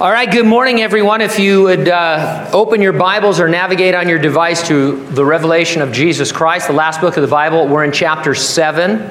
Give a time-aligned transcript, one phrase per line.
[0.00, 1.20] All right, good morning, everyone.
[1.20, 5.82] If you would uh, open your Bibles or navigate on your device to the revelation
[5.82, 8.92] of Jesus Christ, the last book of the Bible, we're in chapter 7.
[8.92, 9.04] We're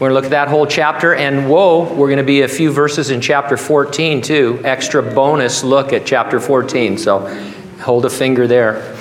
[0.00, 1.14] going to look at that whole chapter.
[1.14, 4.60] And whoa, we're going to be a few verses in chapter 14, too.
[4.64, 6.98] Extra bonus look at chapter 14.
[6.98, 7.20] So
[7.80, 8.96] hold a finger there.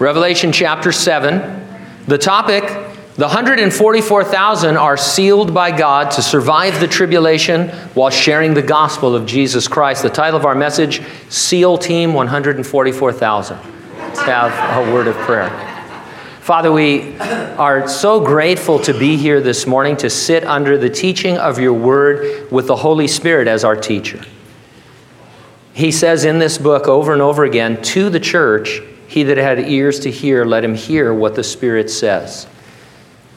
[0.00, 1.68] Revelation chapter 7.
[2.08, 2.64] The topic
[3.18, 9.26] the 144,000 are sealed by God to survive the tribulation while sharing the gospel of
[9.26, 10.04] Jesus Christ.
[10.04, 13.58] The title of our message, SEAL Team 144,000.
[13.96, 15.50] Let's have a word of prayer.
[16.42, 21.38] Father, we are so grateful to be here this morning to sit under the teaching
[21.38, 24.24] of your word with the Holy Spirit as our teacher.
[25.72, 29.58] He says in this book over and over again to the church, He that had
[29.58, 32.46] ears to hear, let him hear what the Spirit says.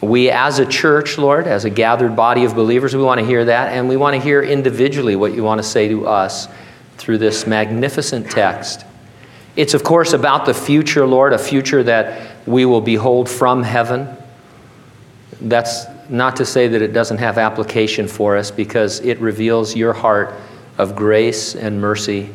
[0.02, 3.46] We, as a church, Lord, as a gathered body of believers, we want to hear
[3.46, 6.48] that, and we want to hear individually what you want to say to us
[6.98, 8.84] through this magnificent text.
[9.56, 14.18] It's, of course, about the future, Lord, a future that we will behold from heaven.
[15.40, 19.94] That's not to say that it doesn't have application for us because it reveals your
[19.94, 20.34] heart
[20.78, 22.30] of grace and mercy,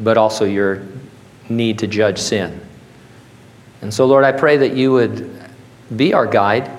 [0.00, 0.82] but also your
[1.48, 2.60] need to judge sin.
[3.82, 5.43] And so, Lord, I pray that you would
[5.94, 6.70] be our guide.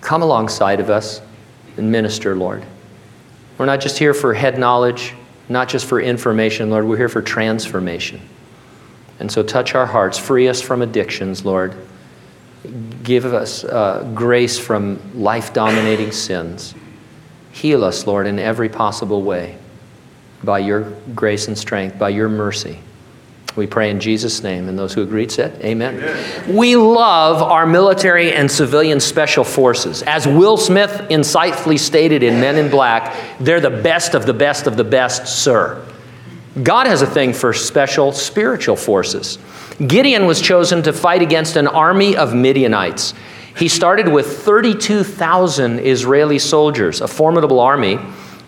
[0.00, 1.20] Come alongside of us
[1.76, 2.64] and minister, Lord.
[3.58, 5.14] We're not just here for head knowledge,
[5.48, 6.86] not just for information, Lord.
[6.86, 8.20] We're here for transformation.
[9.20, 11.76] And so touch our hearts, free us from addictions, Lord.
[13.02, 16.74] Give us uh, grace from life dominating sins.
[17.52, 19.58] Heal us, Lord, in every possible way
[20.42, 22.80] by your grace and strength, by your mercy.
[23.54, 24.68] We pray in Jesus' name.
[24.68, 25.96] And those who agreed said, Amen.
[25.96, 26.56] Amen.
[26.56, 30.02] We love our military and civilian special forces.
[30.02, 34.66] As Will Smith insightfully stated in Men in Black, they're the best of the best
[34.66, 35.86] of the best, sir.
[36.62, 39.38] God has a thing for special spiritual forces.
[39.86, 43.14] Gideon was chosen to fight against an army of Midianites.
[43.56, 47.98] He started with 32,000 Israeli soldiers, a formidable army.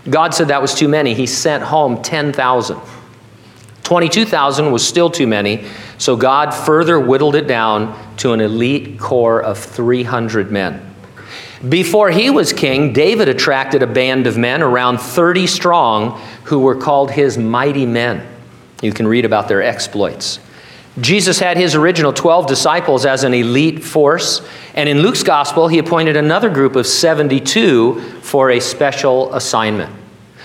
[0.09, 1.15] God said that was too many.
[1.15, 2.79] He sent home 10,000.
[3.85, 5.65] 22,000 was still too many,
[5.99, 10.95] so God further whittled it down to an elite core of 300 men.
[11.69, 16.75] Before he was king, David attracted a band of men, around 30 strong, who were
[16.75, 18.27] called his mighty men.
[18.83, 20.41] You can read about their exploits.
[21.01, 25.79] Jesus had his original 12 disciples as an elite force, and in Luke's gospel, he
[25.79, 30.04] appointed another group of 72 for a special assignment.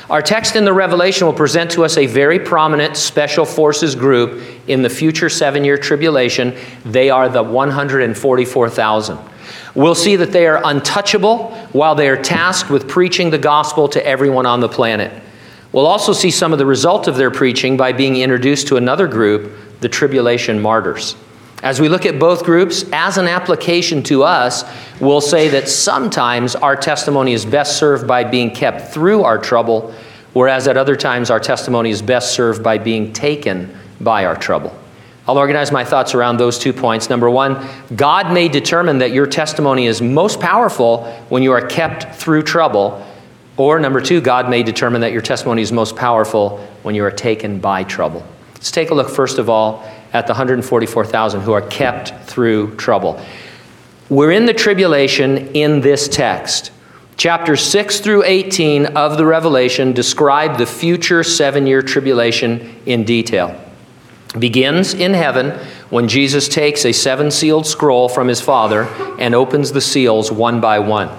[0.10, 4.42] Our text in the Revelation will present to us a very prominent special forces group
[4.66, 6.58] in the future seven year tribulation.
[6.84, 9.20] They are the 144,000.
[9.76, 14.04] We'll see that they are untouchable while they are tasked with preaching the gospel to
[14.04, 15.22] everyone on the planet.
[15.72, 19.08] We'll also see some of the result of their preaching by being introduced to another
[19.08, 21.16] group, the tribulation martyrs.
[21.62, 24.64] As we look at both groups, as an application to us,
[25.02, 29.94] we'll say that sometimes our testimony is best served by being kept through our trouble,
[30.34, 34.74] whereas at other times our testimony is best served by being taken by our trouble.
[35.28, 37.10] I'll organize my thoughts around those two points.
[37.10, 42.16] Number one, God may determine that your testimony is most powerful when you are kept
[42.16, 43.06] through trouble.
[43.58, 47.12] Or number two, God may determine that your testimony is most powerful when you are
[47.12, 48.26] taken by trouble.
[48.56, 49.84] Let's take a look, first of all,
[50.14, 53.24] at the 144,000 who are kept through trouble.
[54.10, 56.72] We're in the tribulation in this text.
[57.16, 63.60] Chapters 6 through 18 of the Revelation describe the future seven year tribulation in detail.
[64.38, 65.52] begins in heaven
[65.90, 68.84] when Jesus takes a seven sealed scroll from his Father
[69.20, 71.10] and opens the seals one by one.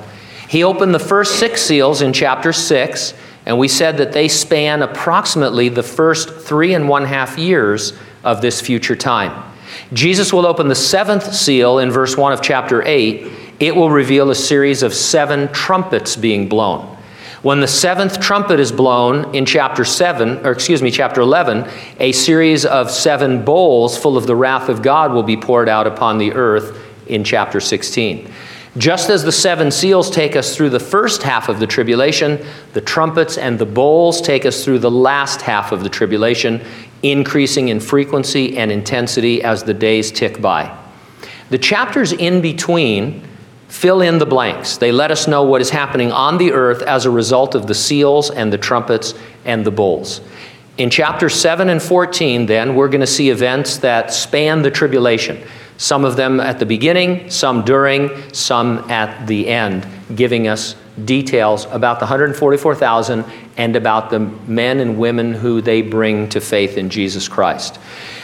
[0.48, 3.14] He opened the first six seals in chapter 6,
[3.46, 7.92] and we said that they span approximately the first three and one half years
[8.24, 9.50] of this future time.
[9.92, 13.30] Jesus will open the seventh seal in verse 1 of chapter 8.
[13.60, 16.96] It will reveal a series of seven trumpets being blown.
[17.42, 21.66] When the seventh trumpet is blown in chapter 7, or excuse me, chapter 11,
[21.98, 25.86] a series of seven bowls full of the wrath of God will be poured out
[25.86, 28.30] upon the earth in chapter 16.
[28.76, 32.80] Just as the seven seals take us through the first half of the tribulation, the
[32.80, 36.64] trumpets and the bowls take us through the last half of the tribulation
[37.02, 40.76] increasing in frequency and intensity as the days tick by.
[41.50, 43.22] The chapters in between
[43.68, 44.76] fill in the blanks.
[44.76, 47.74] They let us know what is happening on the earth as a result of the
[47.74, 49.14] seals and the trumpets
[49.44, 50.20] and the bowls.
[50.76, 55.42] In chapters 7 and 14, then, we're going to see events that span the tribulation.
[55.76, 60.74] Some of them at the beginning, some during, some at the end, giving us
[61.04, 63.24] details about the 144,000
[63.56, 67.78] and about the men and women who they bring to faith in Jesus Christ.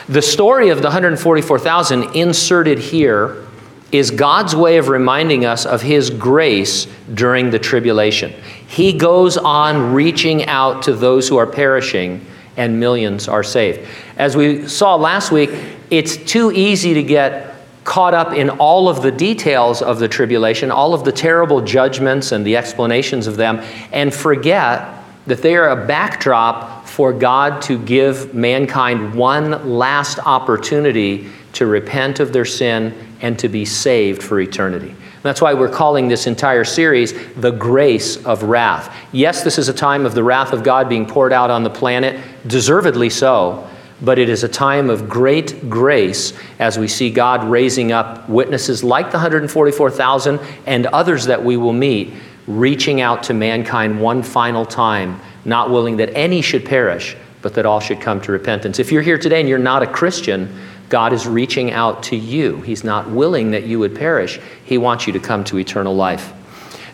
[0.09, 3.47] The story of the 144,000 inserted here
[3.93, 8.33] is God's way of reminding us of His grace during the tribulation.
[8.67, 12.25] He goes on reaching out to those who are perishing,
[12.57, 13.87] and millions are saved.
[14.17, 15.51] As we saw last week,
[15.91, 17.56] it's too easy to get
[17.87, 22.33] caught up in all of the details of the tribulation, all of the terrible judgments
[22.33, 23.63] and the explanations of them,
[23.93, 24.93] and forget
[25.27, 32.21] that they are a backdrop for God to give mankind one last opportunity to repent
[32.21, 34.95] of their sin and to be saved for eternity.
[35.23, 38.95] That's why we're calling this entire series the grace of wrath.
[39.13, 41.71] Yes, this is a time of the wrath of God being poured out on the
[41.71, 43.69] planet, deservedly so,
[44.03, 48.85] but it is a time of great grace as we see God raising up witnesses
[48.85, 52.13] like the 144,000 and others that we will meet,
[52.47, 57.65] reaching out to mankind one final time, not willing that any should perish, but that
[57.65, 58.79] all should come to repentance.
[58.79, 60.55] If you're here today and you're not a Christian,
[60.89, 62.61] God is reaching out to you.
[62.63, 66.33] He's not willing that you would perish, He wants you to come to eternal life.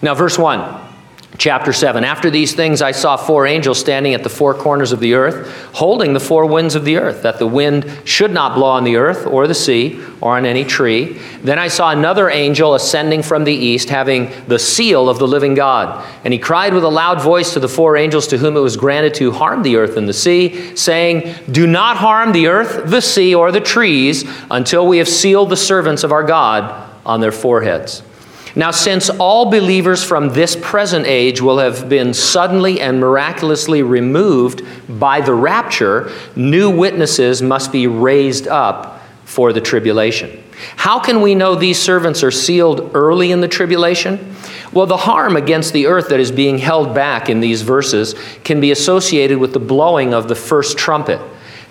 [0.02, 0.92] Now, verse 1.
[1.38, 5.00] Chapter 7 After these things, I saw four angels standing at the four corners of
[5.00, 8.69] the earth, holding the four winds of the earth, that the wind should not blow
[8.69, 11.19] on the earth or the sea or on any tree.
[11.43, 15.55] Then I saw another angel ascending from the east, having the seal of the living
[15.55, 16.06] God.
[16.25, 18.76] And he cried with a loud voice to the four angels to whom it was
[18.76, 23.00] granted to harm the earth and the sea, saying, Do not harm the earth, the
[23.00, 27.32] sea, or the trees until we have sealed the servants of our God on their
[27.32, 28.02] foreheads.
[28.54, 34.62] Now, since all believers from this present age will have been suddenly and miraculously removed
[34.88, 40.43] by the rapture, new witnesses must be raised up for the tribulation.
[40.76, 44.34] How can we know these servants are sealed early in the tribulation?
[44.72, 48.14] Well, the harm against the earth that is being held back in these verses
[48.44, 51.20] can be associated with the blowing of the first trumpet.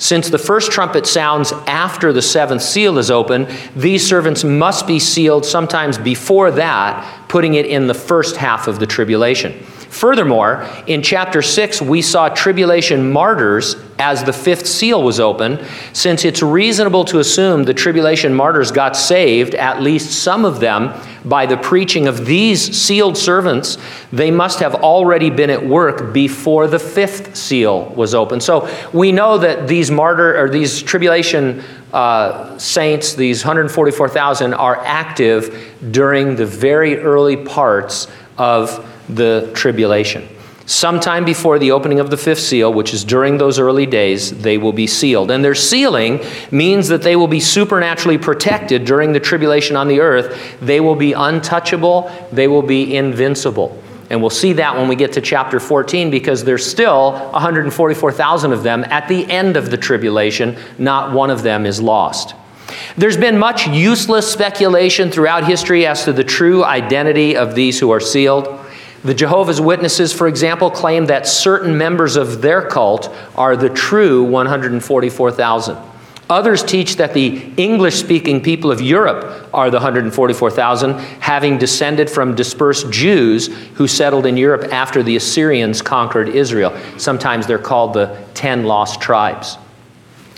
[0.01, 4.97] Since the first trumpet sounds after the seventh seal is open, these servants must be
[4.97, 9.63] sealed sometimes before that, putting it in the first half of the tribulation.
[9.91, 16.23] Furthermore, in chapter 6, we saw tribulation martyrs as the fifth seal was open, since
[16.23, 20.93] it's reasonable to assume the tribulation martyrs got saved, at least some of them,
[21.25, 23.77] by the preaching of these sealed servants,
[24.13, 28.39] they must have already been at work before the fifth seal was open.
[28.39, 35.75] So we know that these martyr or these tribulation uh, saints, these 144,000, are active
[35.91, 40.27] during the very early parts of the tribulation.
[40.65, 44.57] Sometime before the opening of the fifth seal, which is during those early days, they
[44.57, 45.29] will be sealed.
[45.29, 49.99] And their sealing means that they will be supernaturally protected during the tribulation on the
[49.99, 50.57] earth.
[50.61, 53.83] They will be untouchable, they will be invincible.
[54.09, 58.63] And we'll see that when we get to chapter 14 because there's still 144,000 of
[58.63, 60.57] them at the end of the tribulation.
[60.77, 62.35] Not one of them is lost.
[62.97, 67.91] There's been much useless speculation throughout history as to the true identity of these who
[67.91, 68.47] are sealed.
[69.03, 74.23] The Jehovah's Witnesses, for example, claim that certain members of their cult are the true
[74.23, 75.77] 144,000.
[76.29, 82.35] Others teach that the English speaking people of Europe are the 144,000, having descended from
[82.35, 86.73] dispersed Jews who settled in Europe after the Assyrians conquered Israel.
[86.97, 89.57] Sometimes they're called the 10 lost tribes.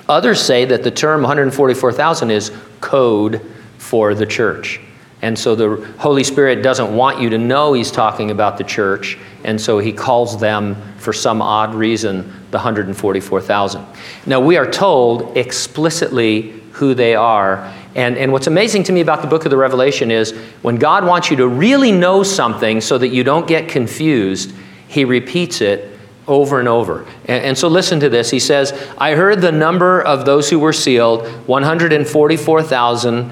[0.10, 2.52] Others say that the term 144,000 is
[2.82, 3.42] code
[3.78, 4.80] for the church.
[5.24, 9.18] And so the Holy Spirit doesn't want you to know He's talking about the church,
[9.46, 13.86] and so He calls them, for some odd reason, the 144,000.
[14.26, 17.74] Now, we are told explicitly who they are.
[17.96, 21.06] And, and what's amazing to me about the book of the Revelation is when God
[21.06, 24.54] wants you to really know something so that you don't get confused,
[24.90, 27.06] He repeats it over and over.
[27.26, 28.30] And, and, so listen to this.
[28.30, 33.32] He says, I heard the number of those who were sealed 144,000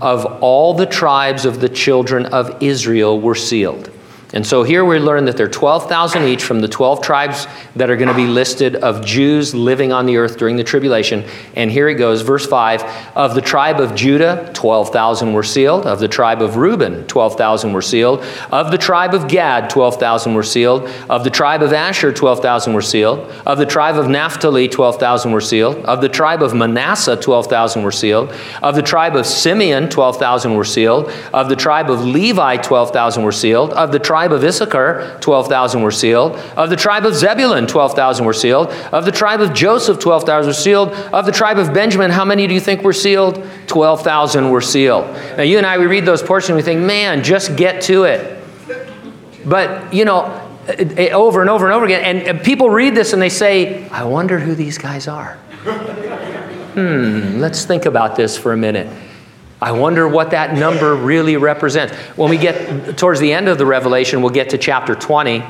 [0.00, 3.90] of all the tribes of the children of Israel were sealed.
[4.32, 7.90] And so here we learn that there are 12,000 each from the 12 tribes that
[7.90, 11.24] are going to be listed of Jews living on the earth during the tribulation.
[11.54, 12.82] And here it goes, verse 5
[13.14, 15.86] Of the tribe of Judah, 12,000 were sealed.
[15.86, 18.24] Of the tribe of Reuben, 12,000 were sealed.
[18.50, 20.90] Of the tribe of Gad, 12,000 were sealed.
[21.08, 23.30] Of the tribe of Asher, 12,000 were sealed.
[23.46, 25.76] Of the tribe of Naphtali, 12,000 were sealed.
[25.84, 28.34] Of the tribe of Manasseh, 12,000 were sealed.
[28.60, 31.12] Of the tribe of Simeon, 12,000 were sealed.
[31.32, 33.72] Of the tribe of Levi, 12,000 were sealed.
[33.72, 36.36] Of the tribe tribe of Issachar, 12,000 were sealed.
[36.56, 38.68] Of the tribe of Zebulun, 12,000 were sealed.
[38.90, 40.88] Of the tribe of Joseph, 12,000 were sealed.
[41.12, 43.46] Of the tribe of Benjamin, how many do you think were sealed?
[43.66, 45.04] 12,000 were sealed.
[45.36, 48.04] Now, you and I, we read those portions and we think, man, just get to
[48.04, 48.42] it.
[49.44, 50.24] But, you know,
[50.66, 52.02] eh, eh, over and over and over again.
[52.02, 55.34] And eh, people read this and they say, I wonder who these guys are.
[56.72, 58.88] hmm, let's think about this for a minute.
[59.60, 61.94] I wonder what that number really represents.
[62.16, 65.42] When we get towards the end of the Revelation, we'll get to chapter 20,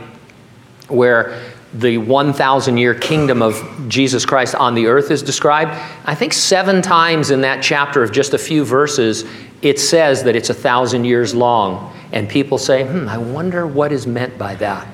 [0.88, 1.42] where
[1.74, 5.72] the 1,000 year kingdom of Jesus Christ on the earth is described.
[6.04, 9.24] I think seven times in that chapter of just a few verses,
[9.60, 11.92] it says that it's a thousand years long.
[12.12, 14.86] And people say, hmm, I wonder what is meant by that.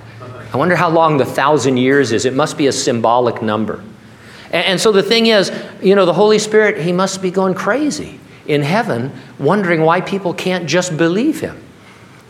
[0.54, 2.24] I wonder how long the thousand years is.
[2.24, 3.84] It must be a symbolic number.
[4.46, 5.52] And, and so the thing is,
[5.82, 8.18] you know, the Holy Spirit, he must be going crazy
[8.52, 11.62] in heaven wondering why people can't just believe him.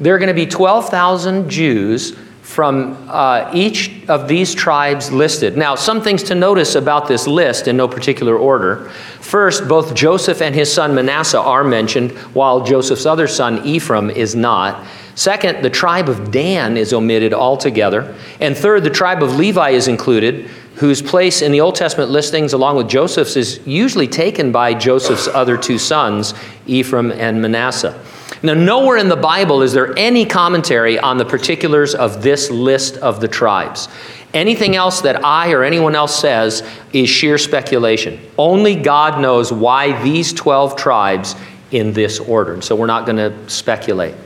[0.00, 5.56] There are going to be 12,000 Jews from uh, each of these tribes listed.
[5.56, 8.90] Now, some things to notice about this list in no particular order.
[9.20, 14.34] First, both Joseph and his son Manasseh are mentioned, while Joseph's other son Ephraim is
[14.34, 14.86] not.
[15.14, 18.14] Second, the tribe of Dan is omitted altogether.
[18.40, 20.50] And third, the tribe of Levi is included,
[20.82, 25.28] whose place in the Old Testament listings, along with Joseph's, is usually taken by Joseph's
[25.28, 26.34] other two sons,
[26.66, 27.96] Ephraim and Manasseh.
[28.42, 32.96] Now, nowhere in the Bible is there any commentary on the particulars of this list
[32.96, 33.88] of the tribes.
[34.34, 38.18] Anything else that I or anyone else says is sheer speculation.
[38.36, 41.36] Only God knows why these 12 tribes
[41.70, 42.60] in this order.
[42.60, 44.16] So we're not going to speculate.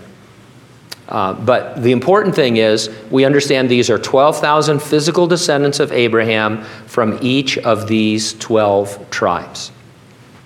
[1.09, 6.63] Uh, but the important thing is, we understand these are 12,000 physical descendants of Abraham
[6.87, 9.71] from each of these 12 tribes.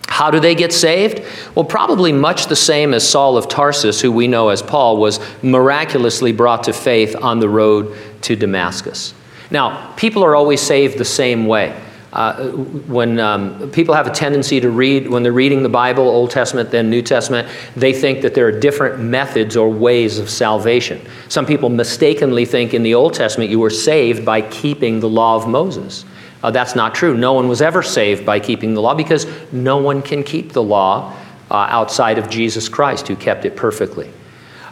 [0.06, 1.22] How do they get saved?
[1.54, 5.18] Well, probably much the same as Saul of Tarsus, who we know as Paul, was
[5.42, 9.14] miraculously brought to faith on the road to Damascus.
[9.50, 11.74] Now, people are always saved the same way.
[12.12, 12.48] Uh,
[12.88, 16.70] when um, people have a tendency to read, when they're reading the Bible, Old Testament,
[16.70, 21.00] then New Testament, they think that there are different methods or ways of salvation.
[21.28, 25.36] Some people mistakenly think in the Old Testament you were saved by keeping the law
[25.36, 26.04] of Moses.
[26.42, 27.16] Uh, that's not true.
[27.16, 30.62] No one was ever saved by keeping the law because no one can keep the
[30.62, 31.14] law
[31.50, 34.10] uh, outside of Jesus Christ, who kept it perfectly.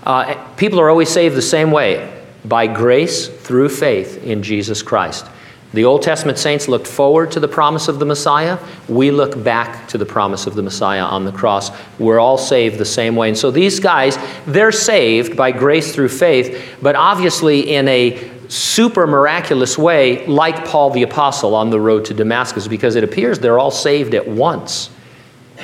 [0.03, 2.15] Uh, people are always saved the same way
[2.45, 5.27] by grace through faith in Jesus Christ.
[5.75, 8.59] The Old Testament saints looked forward to the promise of the Messiah.
[8.89, 11.71] We look back to the promise of the Messiah on the cross.
[11.99, 13.29] We're all saved the same way.
[13.29, 19.07] And so these guys, they're saved by grace through faith, but obviously in a super
[19.07, 23.59] miraculous way, like Paul the Apostle on the road to Damascus, because it appears they're
[23.59, 24.89] all saved at once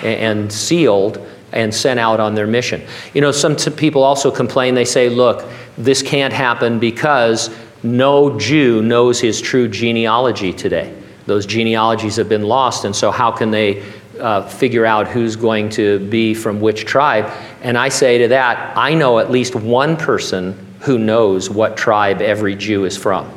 [0.03, 2.83] and sealed and sent out on their mission.
[3.15, 7.49] You know, some t- people also complain, they say, look, this can't happen because
[7.85, 10.95] no Jew knows his true genealogy today.
[11.27, 13.83] Those genealogies have been lost, and so how can they
[14.19, 17.31] uh, figure out who's going to be from which tribe?
[17.63, 22.21] And I say to that, I know at least one person who knows what tribe
[22.21, 23.31] every Jew is from.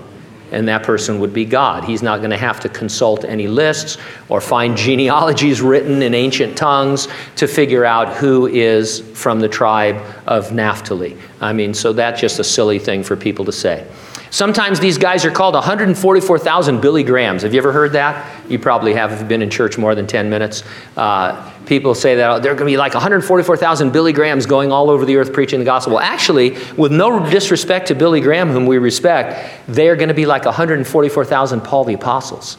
[0.51, 1.83] And that person would be God.
[1.83, 3.97] He's not going to have to consult any lists
[4.29, 10.01] or find genealogies written in ancient tongues to figure out who is from the tribe
[10.25, 11.17] of Naphtali.
[11.41, 13.85] I mean, so that's just a silly thing for people to say.
[14.29, 17.43] Sometimes these guys are called 144,000 Billy Grahams.
[17.43, 18.49] Have you ever heard that?
[18.49, 20.63] You probably have if you've been in church more than 10 minutes.
[20.95, 24.89] Uh, people say that there are going to be like 144,000 Billy Grahams going all
[24.89, 25.93] over the earth preaching the gospel.
[25.93, 30.15] Well, actually, with no disrespect to Billy Graham, whom we respect, they are going to
[30.15, 32.57] be like 144,000 Paul the Apostles.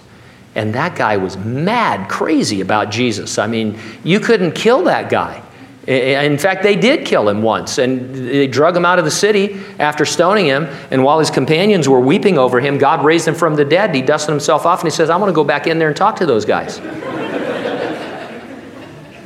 [0.55, 3.39] And that guy was mad crazy about Jesus.
[3.39, 5.43] I mean, you couldn't kill that guy.
[5.89, 9.59] In fact, they did kill him once, and they drug him out of the city
[9.79, 10.65] after stoning him.
[10.91, 13.95] And while his companions were weeping over him, God raised him from the dead.
[13.95, 15.97] He dusted himself off, and he says, I want to go back in there and
[15.97, 16.77] talk to those guys.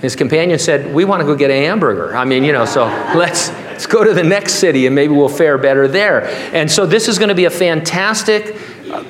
[0.03, 2.17] his companion said, We want to go get a hamburger.
[2.17, 2.85] I mean, you know, so
[3.17, 6.27] let's, let's go to the next city, and maybe we'll fare better there.
[6.55, 8.57] And so this is going to be a fantastic,
[8.89, 9.03] uh,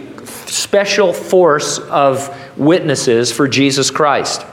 [0.47, 4.47] special force of witnesses for Jesus Christ.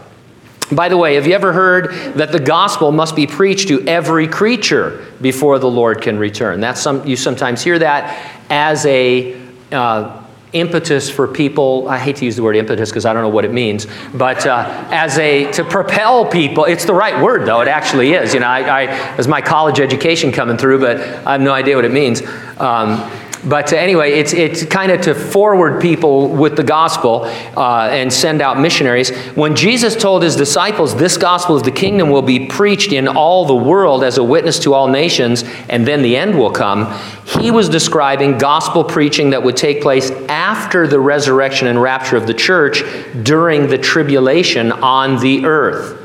[0.72, 4.28] By the way, have you ever heard that the gospel must be preached to every
[4.28, 6.60] creature before the Lord can return?
[6.60, 9.40] That's some, you sometimes hear that as a
[9.72, 10.24] uh,
[10.54, 11.88] impetus for people.
[11.88, 14.46] I hate to use the word impetus because I don't know what it means, but
[14.46, 16.66] uh, as a to propel people.
[16.66, 17.62] It's the right word though.
[17.62, 18.34] It actually is.
[18.34, 18.84] You know, I, I
[19.18, 22.22] as my college education coming through, but I have no idea what it means.
[22.58, 23.12] Um,
[23.46, 27.24] but anyway, it's, it's kind of to forward people with the gospel
[27.56, 29.16] uh, and send out missionaries.
[29.36, 33.46] When Jesus told his disciples, This gospel of the kingdom will be preached in all
[33.46, 36.94] the world as a witness to all nations, and then the end will come,
[37.26, 42.28] he was describing gospel preaching that would take place after the resurrection and rapture of
[42.28, 42.84] the church
[43.24, 45.98] during the tribulation on the earth.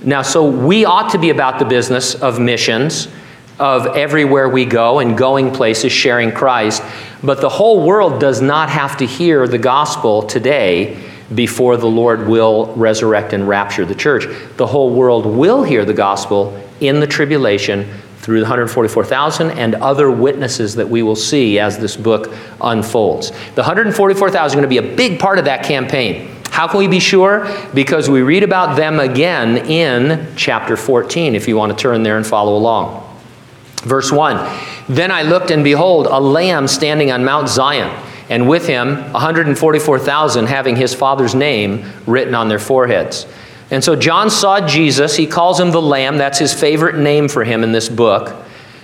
[0.00, 3.08] Now, so we ought to be about the business of missions
[3.58, 6.82] of everywhere we go and going places sharing Christ.
[7.22, 11.02] But the whole world does not have to hear the gospel today
[11.34, 14.26] before the Lord will resurrect and rapture the church.
[14.56, 17.88] The whole world will hear the gospel in the tribulation
[18.18, 23.30] through the 144,000 and other witnesses that we will see as this book unfolds.
[23.30, 26.34] The 144,000 are going to be a big part of that campaign.
[26.50, 27.48] How can we be sure?
[27.72, 32.16] Because we read about them again in chapter 14, if you want to turn there
[32.16, 33.07] and follow along.
[33.80, 34.36] Verse 1
[34.88, 37.90] Then I looked, and behold, a lamb standing on Mount Zion,
[38.28, 43.26] and with him 144,000 having his father's name written on their foreheads.
[43.70, 45.16] And so John saw Jesus.
[45.16, 46.16] He calls him the Lamb.
[46.16, 48.34] That's his favorite name for him in this book.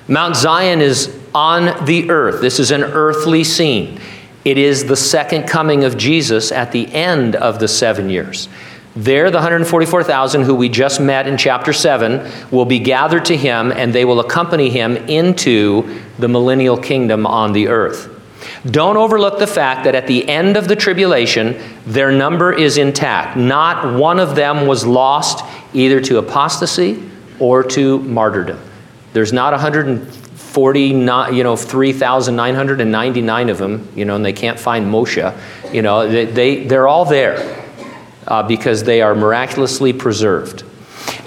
[0.09, 2.43] Mount Zion is on the earth.
[2.43, 3.99] This is an earthly scene.
[4.45, 8.49] It is the second coming of Jesus at the end of the seven years.
[8.97, 13.73] There, the 144,000 who we just met in chapter 7 will be gathered to him
[13.73, 18.09] and they will accompany him into the millennial kingdom on the earth.
[18.71, 23.37] Don't overlook the fact that at the end of the tribulation, their number is intact.
[23.37, 27.03] Not one of them was lost either to apostasy
[27.41, 28.61] or to martyrdom.
[29.13, 30.95] There's not 140, you
[31.43, 35.37] know, 3,999 of them, you know, and they can't find Moshe.
[35.73, 37.64] You know, they, they, they're all there
[38.27, 40.65] uh, because they are miraculously preserved.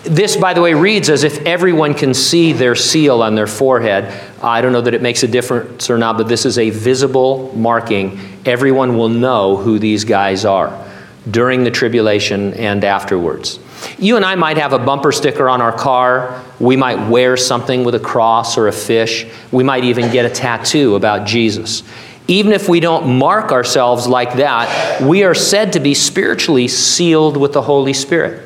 [0.04, 4.06] This, by the way, reads as if everyone can see their seal on their forehead.
[4.42, 7.54] I don't know that it makes a difference or not, but this is a visible
[7.56, 8.20] marking.
[8.46, 10.86] Everyone will know who these guys are
[11.30, 13.60] during the tribulation and afterwards.
[14.00, 16.44] You and I might have a bumper sticker on our car.
[16.60, 19.28] We might wear something with a cross or a fish.
[19.52, 21.84] We might even get a tattoo about Jesus.
[22.28, 27.38] Even if we don't mark ourselves like that, we are said to be spiritually sealed
[27.38, 28.44] with the Holy Spirit.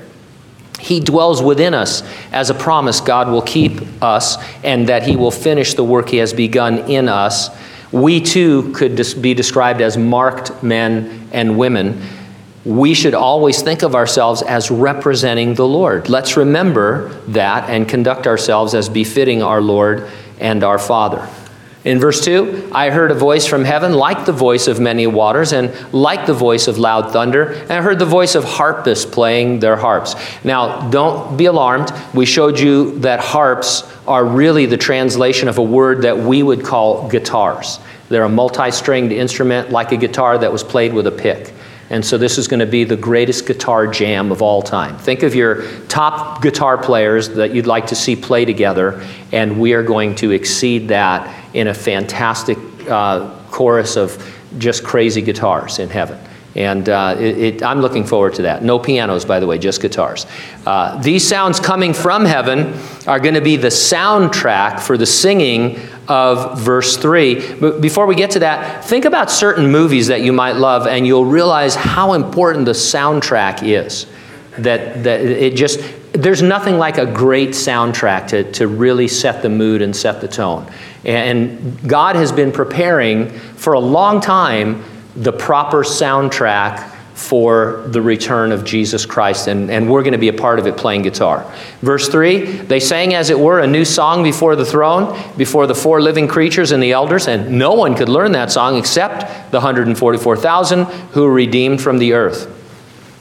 [0.79, 5.31] He dwells within us as a promise God will keep us and that He will
[5.31, 7.49] finish the work He has begun in us.
[7.91, 12.01] We too could be described as marked men and women.
[12.65, 16.09] We should always think of ourselves as representing the Lord.
[16.09, 21.27] Let's remember that and conduct ourselves as befitting our Lord and our Father.
[21.83, 25.51] In verse 2, I heard a voice from heaven like the voice of many waters
[25.51, 27.53] and like the voice of loud thunder.
[27.53, 30.15] And I heard the voice of harpists playing their harps.
[30.43, 31.91] Now, don't be alarmed.
[32.13, 36.63] We showed you that harps are really the translation of a word that we would
[36.63, 37.79] call guitars.
[38.09, 41.51] They're a multi stringed instrument like a guitar that was played with a pick.
[41.89, 44.97] And so this is going to be the greatest guitar jam of all time.
[44.97, 49.73] Think of your top guitar players that you'd like to see play together, and we
[49.73, 52.57] are going to exceed that in a fantastic
[52.89, 54.17] uh, chorus of
[54.57, 56.19] just crazy guitars in heaven.
[56.55, 58.61] And uh, it, it, I'm looking forward to that.
[58.63, 60.25] No pianos, by the way, just guitars.
[60.65, 62.73] Uh, these sounds coming from heaven
[63.07, 67.55] are going to be the soundtrack for the singing of verse 3.
[67.55, 71.07] But before we get to that, think about certain movies that you might love, and
[71.07, 74.07] you'll realize how important the soundtrack is.
[74.57, 75.79] That, that it just,
[76.11, 80.27] there's nothing like a great soundtrack to, to really set the mood and set the
[80.27, 80.69] tone.
[81.03, 84.83] And God has been preparing for a long time
[85.15, 90.29] the proper soundtrack for the return of Jesus Christ, and, and we're going to be
[90.29, 91.45] a part of it playing guitar.
[91.81, 95.75] Verse 3 They sang, as it were, a new song before the throne, before the
[95.75, 99.59] four living creatures and the elders, and no one could learn that song except the
[99.59, 102.57] 144,000 who were redeemed from the earth.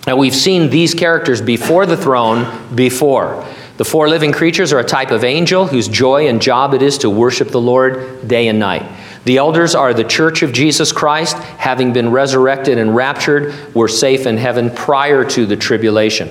[0.06, 3.46] Now, we've seen these characters before the throne before.
[3.80, 6.98] The four living creatures are a type of angel whose joy and job it is
[6.98, 8.86] to worship the Lord day and night.
[9.24, 14.26] The elders are the church of Jesus Christ, having been resurrected and raptured, were safe
[14.26, 16.28] in heaven prior to the tribulation.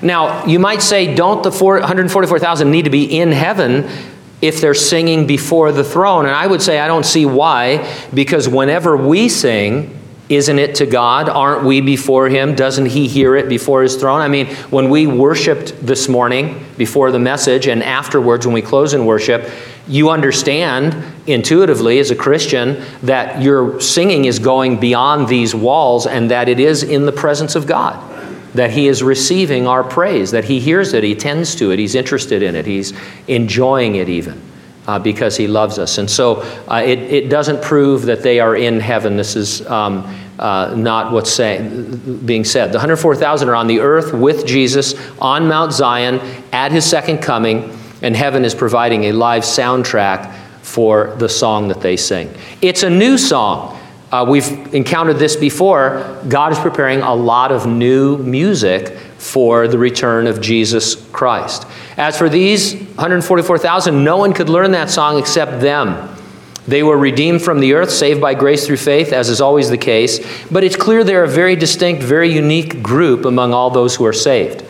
[0.00, 3.88] Now, you might say, don't the 144,000 need to be in heaven
[4.40, 6.26] if they're singing before the throne?
[6.26, 10.01] And I would say, I don't see why, because whenever we sing,
[10.36, 11.28] isn't it to God?
[11.28, 12.54] Aren't we before Him?
[12.54, 14.20] Doesn't He hear it before His throne?
[14.20, 18.94] I mean, when we worshiped this morning before the message and afterwards when we close
[18.94, 19.50] in worship,
[19.88, 26.30] you understand intuitively as a Christian that your singing is going beyond these walls and
[26.30, 28.10] that it is in the presence of God.
[28.54, 31.94] That he is receiving our praise, that he hears it, he tends to it, he's
[31.94, 32.92] interested in it, he's
[33.26, 34.51] enjoying it even.
[34.92, 35.96] Uh, because he loves us.
[35.96, 39.16] And so uh, it, it doesn't prove that they are in heaven.
[39.16, 40.04] This is um,
[40.38, 41.66] uh, not what's say,
[42.26, 42.72] being said.
[42.72, 46.20] The 104,000 are on the earth with Jesus on Mount Zion
[46.52, 51.80] at his second coming and heaven is providing a live soundtrack for the song that
[51.80, 52.30] they sing.
[52.60, 53.80] It's a new song.
[54.10, 56.20] Uh, we've encountered this before.
[56.28, 61.64] God is preparing a lot of new music for the return of Jesus Christ.
[61.96, 66.12] As for these 144,000, no one could learn that song except them.
[66.66, 69.78] They were redeemed from the earth, saved by grace through faith, as is always the
[69.78, 70.18] case.
[70.50, 74.12] But it's clear they're a very distinct, very unique group among all those who are
[74.12, 74.64] saved.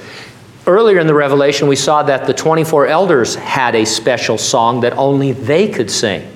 [0.66, 4.92] Earlier in the Revelation, we saw that the 24 elders had a special song that
[4.98, 6.30] only they could sing.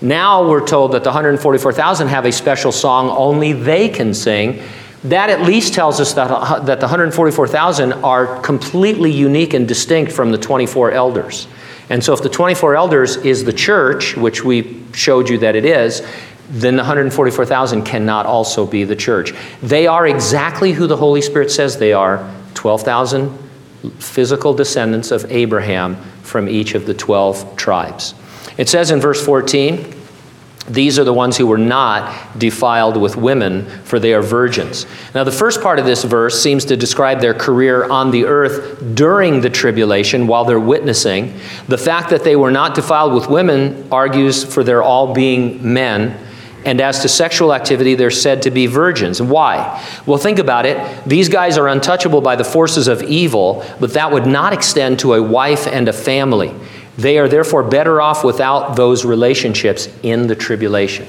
[0.00, 4.62] Now we're told that the 144,000 have a special song only they can sing.
[5.04, 10.12] That at least tells us that, uh, that the 144,000 are completely unique and distinct
[10.12, 11.48] from the 24 elders.
[11.90, 15.64] And so, if the 24 elders is the church, which we showed you that it
[15.64, 16.06] is,
[16.48, 19.34] then the 144,000 cannot also be the church.
[19.62, 23.36] They are exactly who the Holy Spirit says they are 12,000
[23.98, 28.14] physical descendants of Abraham from each of the 12 tribes.
[28.58, 30.01] It says in verse 14,
[30.68, 34.86] these are the ones who were not defiled with women, for they are virgins.
[35.14, 38.94] Now, the first part of this verse seems to describe their career on the earth
[38.94, 41.34] during the tribulation while they're witnessing.
[41.66, 46.16] The fact that they were not defiled with women argues for their all being men.
[46.64, 49.20] And as to sexual activity, they're said to be virgins.
[49.20, 49.84] Why?
[50.06, 51.04] Well, think about it.
[51.04, 55.14] These guys are untouchable by the forces of evil, but that would not extend to
[55.14, 56.54] a wife and a family.
[56.98, 61.06] They are therefore better off without those relationships in the tribulation.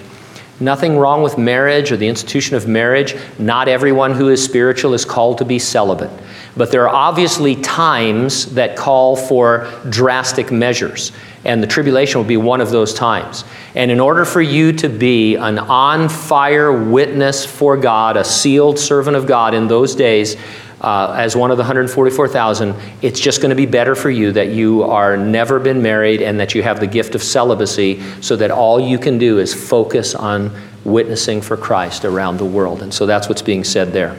[0.59, 3.15] Nothing wrong with marriage or the institution of marriage.
[3.39, 6.11] Not everyone who is spiritual is called to be celibate.
[6.55, 11.11] But there are obviously times that call for drastic measures,
[11.43, 13.43] and the tribulation will be one of those times.
[13.73, 18.77] And in order for you to be an on fire witness for God, a sealed
[18.77, 20.37] servant of God in those days,
[20.83, 24.49] uh, as one of the 144,000, it's just going to be better for you that
[24.49, 28.51] you are never been married and that you have the gift of celibacy so that
[28.51, 30.51] all you can do is focus on
[30.83, 32.81] witnessing for Christ around the world.
[32.81, 34.17] And so that's what's being said there.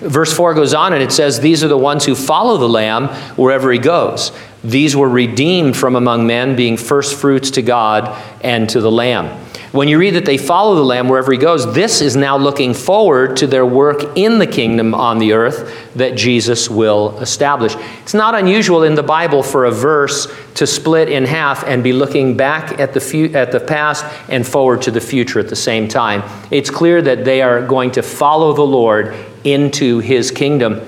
[0.00, 3.08] Verse 4 goes on and it says, These are the ones who follow the Lamb
[3.36, 4.32] wherever he goes.
[4.64, 9.47] These were redeemed from among men, being first fruits to God and to the Lamb.
[9.70, 12.72] When you read that they follow the Lamb wherever he goes, this is now looking
[12.72, 17.74] forward to their work in the kingdom on the earth that Jesus will establish.
[18.00, 21.92] It's not unusual in the Bible for a verse to split in half and be
[21.92, 25.56] looking back at the, fu- at the past and forward to the future at the
[25.56, 26.22] same time.
[26.50, 30.80] It's clear that they are going to follow the Lord into his kingdom.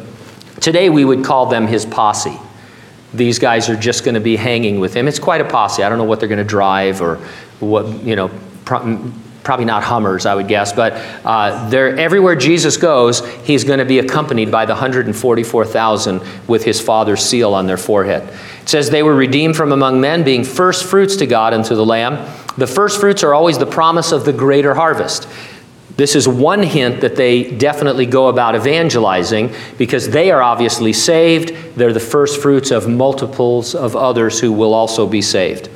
[0.59, 2.39] Today we would call them his posse
[3.13, 5.09] these guys are just going to be hanging with him.
[5.09, 5.83] It's quite a posse.
[5.83, 7.17] I don't know what they're going to drive or
[7.59, 8.31] what, you know,
[9.43, 10.93] probably not Hummers, I would guess, but
[11.25, 17.21] uh, everywhere Jesus goes, he's going to be accompanied by the 144,000 with his Father's
[17.21, 18.23] seal on their forehead.
[18.63, 21.75] It says, They were redeemed from among men, being first fruits to God and to
[21.75, 22.15] the Lamb.
[22.59, 25.29] The first fruits are always the promise of the greater harvest.
[25.97, 31.51] This is one hint that they definitely go about evangelizing because they are obviously saved.
[31.77, 35.67] They're the first fruits of multiples of others who will also be saved.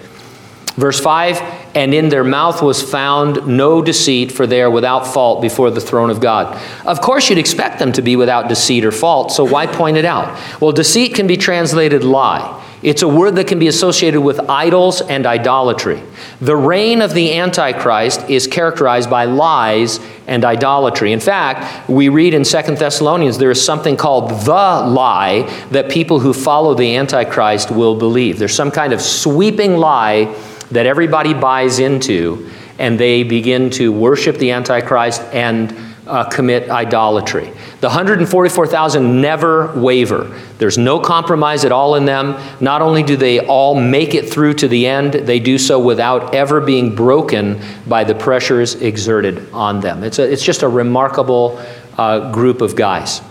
[0.76, 5.42] Verse 5 And in their mouth was found no deceit, for they are without fault
[5.42, 6.60] before the throne of God.
[6.86, 10.04] Of course, you'd expect them to be without deceit or fault, so why point it
[10.04, 10.38] out?
[10.60, 12.62] Well, deceit can be translated lie.
[12.84, 16.02] It's a word that can be associated with idols and idolatry.
[16.42, 21.12] The reign of the Antichrist is characterized by lies and idolatry.
[21.12, 26.20] In fact, we read in Second Thessalonians there is something called the lie that people
[26.20, 28.38] who follow the Antichrist will believe.
[28.38, 30.34] There's some kind of sweeping lie
[30.74, 35.74] that everybody buys into, and they begin to worship the Antichrist and
[36.06, 37.46] uh, commit idolatry.
[37.80, 40.40] The 144,000 never waver.
[40.58, 42.36] There's no compromise at all in them.
[42.60, 46.34] Not only do they all make it through to the end, they do so without
[46.34, 50.04] ever being broken by the pressures exerted on them.
[50.04, 51.62] It's, a, it's just a remarkable
[51.96, 53.22] uh, group of guys.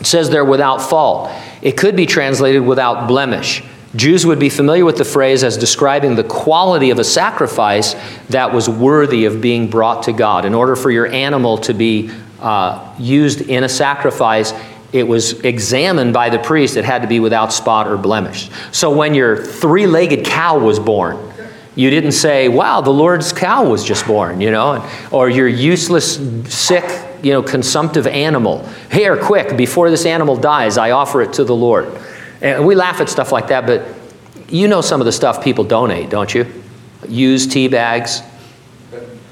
[0.00, 1.30] It says they're without fault.
[1.62, 3.62] It could be translated without blemish.
[3.96, 7.94] Jews would be familiar with the phrase as describing the quality of a sacrifice
[8.30, 10.44] that was worthy of being brought to God.
[10.44, 14.52] In order for your animal to be uh, used in a sacrifice,
[14.92, 16.76] it was examined by the priest.
[16.76, 18.50] It had to be without spot or blemish.
[18.72, 21.32] So when your three legged cow was born,
[21.76, 26.16] you didn't say, wow, the Lord's cow was just born, you know, or your useless,
[26.52, 26.84] sick,
[27.24, 28.64] you know, consumptive animal.
[28.92, 31.92] Here, quick, before this animal dies, I offer it to the Lord.
[32.44, 33.86] And we laugh at stuff like that, but
[34.50, 36.46] you know some of the stuff people donate, don't you?
[37.08, 38.20] Used tea bags,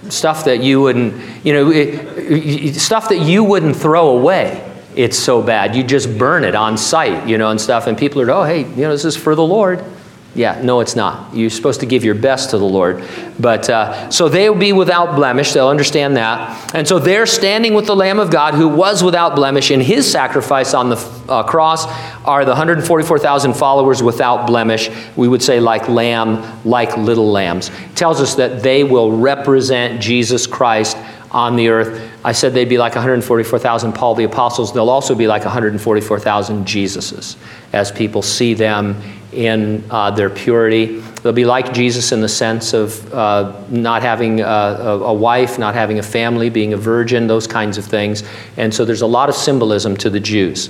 [0.08, 4.66] stuff that you wouldn't, you know, it, stuff that you wouldn't throw away.
[4.96, 5.76] It's so bad.
[5.76, 7.86] You just burn it on site, you know, and stuff.
[7.86, 9.84] And people are, oh, hey, you know, this is for the Lord.
[10.34, 11.34] Yeah, no, it's not.
[11.34, 13.04] You're supposed to give your best to the Lord.
[13.38, 15.52] But uh, so they will be without blemish.
[15.52, 16.74] They'll understand that.
[16.74, 20.10] And so they're standing with the Lamb of God who was without blemish in his
[20.10, 20.96] sacrifice on the
[21.28, 21.84] uh, cross
[22.24, 24.90] are the 144,000 followers without blemish.
[25.16, 27.70] We would say like lamb, like little lambs.
[27.94, 30.96] Tells us that they will represent Jesus Christ
[31.30, 32.10] on the earth.
[32.24, 34.72] I said they'd be like 144,000 Paul the Apostles.
[34.72, 37.36] They'll also be like 144,000 Jesuses
[37.72, 41.00] as people see them in uh, their purity.
[41.00, 45.74] They'll be like Jesus in the sense of uh, not having a, a, wife, not
[45.74, 48.22] having a family, being a virgin, those kinds of things.
[48.56, 50.68] And so there's a lot of symbolism to the Jews.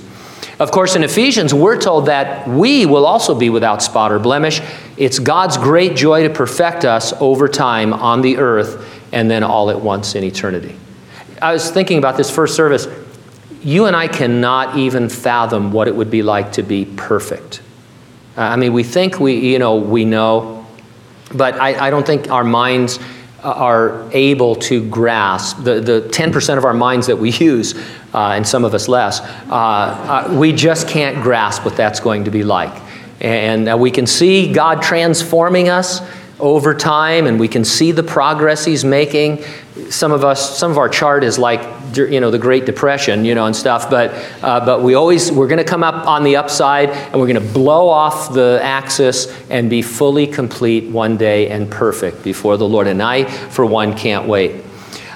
[0.59, 4.61] Of course, in Ephesians, we're told that we will also be without spot or blemish.
[4.97, 9.69] It's God's great joy to perfect us over time on the earth and then all
[9.69, 10.75] at once in eternity.
[11.41, 12.87] I was thinking about this first service.
[13.61, 17.61] You and I cannot even fathom what it would be like to be perfect.
[18.35, 20.65] Uh, I mean, we think we, you know, we know,
[21.33, 22.99] but I, I don't think our minds
[23.43, 27.75] are able to grasp the, the 10% of our minds that we use,
[28.13, 32.23] uh, and some of us less, uh, uh, we just can't grasp what that's going
[32.25, 32.81] to be like.
[33.21, 36.01] And uh, we can see God transforming us
[36.39, 39.43] over time and we can see the progress he's making
[39.89, 41.61] some of us some of our chart is like
[41.97, 44.11] you know the great depression you know and stuff but
[44.43, 47.41] uh, but we always we're going to come up on the upside and we're going
[47.41, 52.67] to blow off the axis and be fully complete one day and perfect before the
[52.67, 54.63] lord and i for one can't wait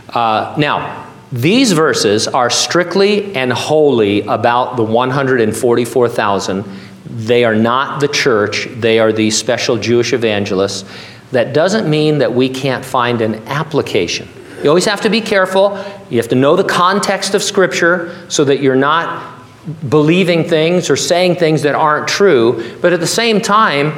[0.10, 6.64] uh, now these verses are strictly and wholly about the 144000
[7.18, 10.88] they are not the church, they are the special Jewish evangelists.
[11.32, 14.28] That doesn't mean that we can't find an application.
[14.62, 15.84] You always have to be careful.
[16.10, 19.36] You have to know the context of Scripture so that you're not
[19.90, 22.78] believing things or saying things that aren't true.
[22.82, 23.94] But at the same time,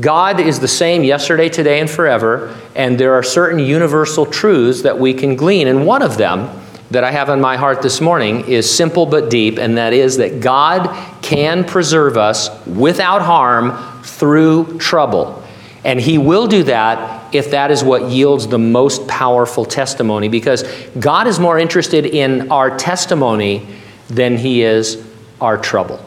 [0.00, 4.98] God is the same yesterday, today, and forever, and there are certain universal truths that
[4.98, 5.68] we can glean.
[5.68, 6.48] And one of them
[6.90, 10.16] that I have in my heart this morning is simple but deep, and that is
[10.16, 10.88] that God
[11.22, 15.39] can preserve us without harm through trouble.
[15.84, 20.62] And He will do that if that is what yields the most powerful testimony, because
[20.98, 23.66] God is more interested in our testimony
[24.08, 25.02] than He is
[25.40, 26.04] our trouble,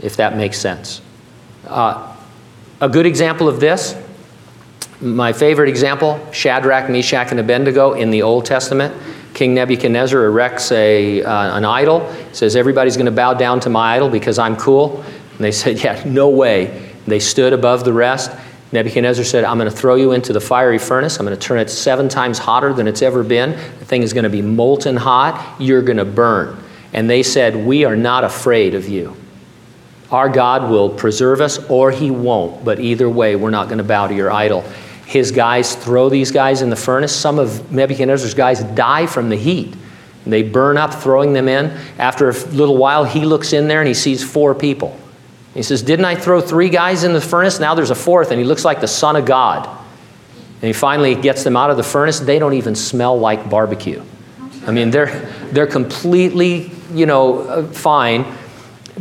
[0.00, 1.00] if that makes sense.
[1.66, 2.14] Uh,
[2.80, 3.96] a good example of this,
[5.00, 8.94] my favorite example Shadrach, Meshach, and Abednego in the Old Testament.
[9.34, 13.96] King Nebuchadnezzar erects a, uh, an idol, says, Everybody's going to bow down to my
[13.96, 15.02] idol because I'm cool.
[15.32, 16.92] And they said, Yeah, no way.
[17.06, 18.30] They stood above the rest.
[18.74, 21.18] Nebuchadnezzar said, I'm going to throw you into the fiery furnace.
[21.18, 23.52] I'm going to turn it seven times hotter than it's ever been.
[23.78, 25.56] The thing is going to be molten hot.
[25.58, 26.62] You're going to burn.
[26.92, 29.16] And they said, We are not afraid of you.
[30.10, 32.64] Our God will preserve us or he won't.
[32.64, 34.64] But either way, we're not going to bow to your idol
[35.06, 37.14] his guys throw these guys in the furnace.
[37.14, 39.74] Some of Nebuchadnezzar's guys die from the heat.
[40.26, 41.66] They burn up, throwing them in.
[41.98, 44.98] After a little while, he looks in there and he sees four people.
[45.54, 47.60] He says, Didn't I throw three guys in the furnace?
[47.60, 49.66] Now there's a fourth, and he looks like the Son of God.
[49.66, 52.20] And he finally gets them out of the furnace.
[52.20, 54.02] They don't even smell like barbecue.
[54.66, 55.20] I mean, they're,
[55.52, 58.24] they're completely, you know, uh, fine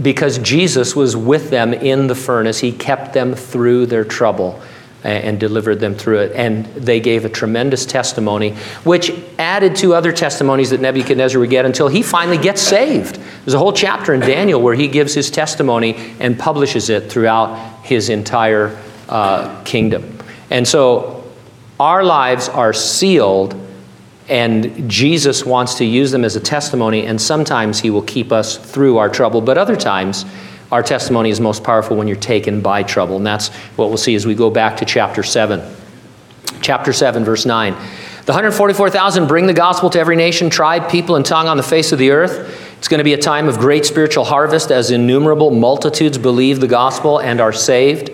[0.02, 2.60] because Jesus was with them in the furnace.
[2.60, 4.62] He kept them through their trouble
[5.04, 6.32] and delivered them through it.
[6.34, 8.52] And they gave a tremendous testimony,
[8.84, 13.16] which added to other testimonies that Nebuchadnezzar would get until he finally gets saved.
[13.16, 17.84] There's a whole chapter in Daniel where he gives his testimony and publishes it throughout
[17.84, 20.18] his entire uh, kingdom.
[20.50, 21.24] And so
[21.80, 23.56] our lives are sealed,
[24.30, 28.58] and Jesus wants to use them as a testimony, and sometimes he will keep us
[28.58, 30.26] through our trouble, but other times,
[30.74, 33.18] our testimony is most powerful when you're taken by trouble.
[33.18, 35.62] And that's what we'll see as we go back to chapter 7.
[36.62, 37.74] Chapter 7, verse 9.
[37.74, 41.92] The 144,000 bring the gospel to every nation, tribe, people, and tongue on the face
[41.92, 42.76] of the earth.
[42.80, 46.68] It's going to be a time of great spiritual harvest as innumerable multitudes believe the
[46.68, 48.10] gospel and are saved.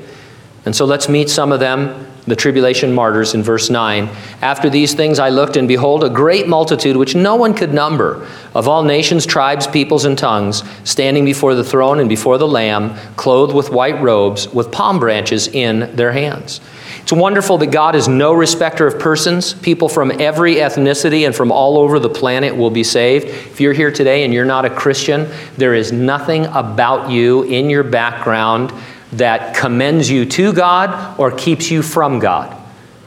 [0.66, 4.10] And so let's meet some of them the tribulation martyrs in verse 9.
[4.42, 8.28] After these things I looked, and behold, a great multitude which no one could number,
[8.56, 12.96] of all nations, tribes, peoples, and tongues, standing before the throne and before the Lamb,
[13.16, 16.62] clothed with white robes, with palm branches in their hands.
[17.02, 19.54] It's wonderful that God is no respecter of persons.
[19.56, 23.26] People from every ethnicity and from all over the planet will be saved.
[23.26, 27.72] If you're here today and you're not a Christian, there is nothing about you in
[27.72, 28.72] your background
[29.14, 32.56] that commends you to God or keeps you from God.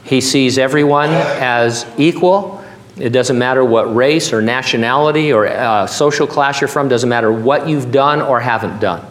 [0.03, 2.63] He sees everyone as equal.
[2.97, 7.31] It doesn't matter what race or nationality or uh, social class you're from, doesn't matter
[7.31, 9.05] what you've done or haven't done.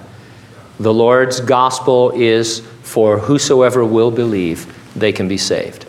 [0.79, 5.87] The Lord's gospel is for whosoever will believe, they can be saved.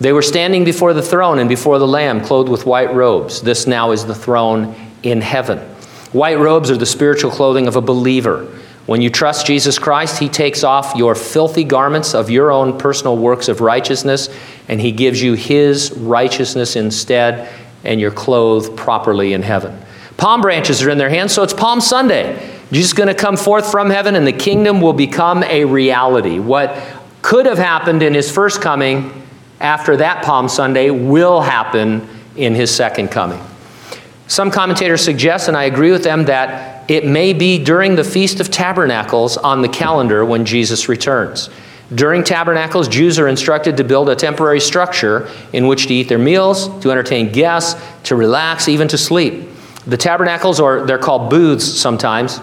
[0.00, 3.42] They were standing before the throne and before the Lamb, clothed with white robes.
[3.42, 5.58] This now is the throne in heaven.
[6.12, 8.46] White robes are the spiritual clothing of a believer.
[8.86, 13.16] When you trust Jesus Christ, He takes off your filthy garments of your own personal
[13.18, 14.28] works of righteousness,
[14.68, 19.76] and He gives you His righteousness instead, and you're clothed properly in heaven.
[20.16, 22.34] Palm branches are in their hands, so it's Palm Sunday.
[22.70, 26.38] Jesus is going to come forth from heaven, and the kingdom will become a reality.
[26.38, 26.76] What
[27.22, 29.26] could have happened in His first coming
[29.58, 33.40] after that Palm Sunday will happen in His second coming.
[34.28, 38.40] Some commentators suggest, and I agree with them, that it may be during the Feast
[38.40, 41.50] of Tabernacles on the calendar when Jesus returns.
[41.94, 46.18] During tabernacles, Jews are instructed to build a temporary structure in which to eat their
[46.18, 49.48] meals, to entertain guests, to relax, even to sleep.
[49.86, 52.40] The tabernacles, or they're called booths sometimes,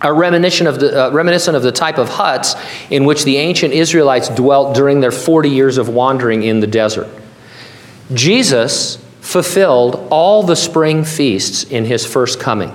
[0.00, 2.54] are reminiscent of, the, uh, reminiscent of the type of huts
[2.90, 7.08] in which the ancient Israelites dwelt during their 40 years of wandering in the desert.
[8.12, 12.72] Jesus fulfilled all the spring feasts in his first coming.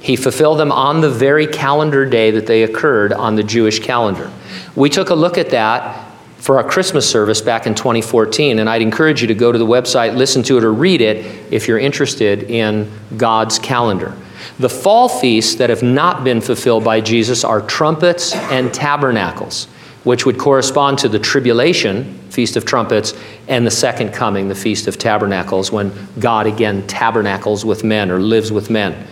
[0.00, 4.30] He fulfilled them on the very calendar day that they occurred on the Jewish calendar.
[4.76, 6.08] We took a look at that
[6.38, 9.66] for our Christmas service back in 2014, and I'd encourage you to go to the
[9.66, 14.16] website, listen to it, or read it if you're interested in God's calendar.
[14.58, 19.66] The fall feasts that have not been fulfilled by Jesus are trumpets and tabernacles,
[20.04, 23.14] which would correspond to the tribulation, Feast of Trumpets,
[23.48, 28.20] and the second coming, the Feast of Tabernacles, when God again tabernacles with men or
[28.20, 29.06] lives with men.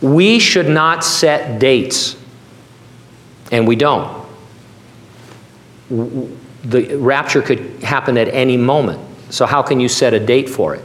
[0.00, 2.16] We should not set dates,
[3.52, 4.26] and we don't.
[5.90, 9.00] The rapture could happen at any moment.
[9.30, 10.84] So, how can you set a date for it?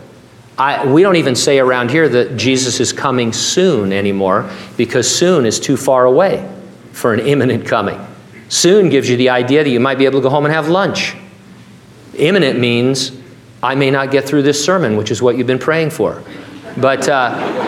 [0.57, 5.45] I, we don't even say around here that Jesus is coming soon anymore because soon
[5.45, 6.49] is too far away
[6.93, 7.99] for an imminent coming.
[8.47, 10.69] Soon gives you the idea that you might be able to go home and have
[10.69, 11.15] lunch.
[12.17, 13.11] Imminent means
[13.61, 16.23] I may not get through this sermon, which is what you've been praying for.
[16.77, 17.64] But uh,